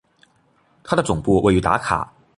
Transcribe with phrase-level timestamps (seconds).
[0.83, 2.11] 它的总部位于达卡。